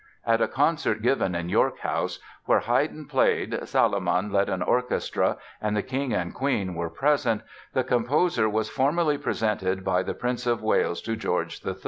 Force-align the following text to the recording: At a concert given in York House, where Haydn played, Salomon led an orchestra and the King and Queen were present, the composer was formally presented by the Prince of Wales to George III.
At 0.25 0.41
a 0.41 0.47
concert 0.47 1.03
given 1.03 1.35
in 1.35 1.47
York 1.49 1.77
House, 1.81 2.17
where 2.45 2.61
Haydn 2.61 3.05
played, 3.05 3.59
Salomon 3.67 4.31
led 4.31 4.49
an 4.49 4.63
orchestra 4.63 5.37
and 5.61 5.77
the 5.77 5.83
King 5.83 6.11
and 6.11 6.33
Queen 6.33 6.73
were 6.73 6.89
present, 6.89 7.43
the 7.73 7.83
composer 7.83 8.49
was 8.49 8.67
formally 8.67 9.19
presented 9.19 9.85
by 9.85 10.01
the 10.01 10.15
Prince 10.15 10.47
of 10.47 10.63
Wales 10.63 11.03
to 11.03 11.15
George 11.15 11.63
III. 11.63 11.75